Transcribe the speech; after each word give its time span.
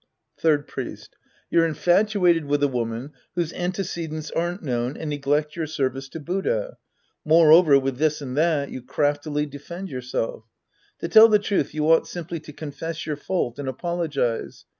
Third 0.35 0.67
Priest. 0.67 1.15
You're 1.51 1.67
infatuated 1.67 2.45
with 2.45 2.63
a 2.63 2.67
woman 2.67 3.11
whose 3.35 3.53
antecedents 3.53 4.31
aren't 4.31 4.63
known 4.63 4.97
and 4.97 5.11
neglect 5.11 5.55
your 5.55 5.67
service 5.67 6.09
to 6.09 6.19
Buddha; 6.19 6.77
moreover, 7.23 7.77
with 7.77 7.97
this 7.99 8.19
and 8.19 8.35
that, 8.35 8.71
you 8.71 8.81
craftily 8.81 9.45
defend 9.45 9.89
yourself 9.89 10.45
To 11.01 11.07
tell 11.07 11.27
the 11.29 11.37
truth, 11.37 11.75
you 11.75 11.87
ought 11.91 12.07
simply 12.07 12.39
to 12.39 12.51
confess 12.51 13.05
your 13.05 13.15
fault 13.15 13.59
and 13.59 13.69
apologize. 13.69 14.65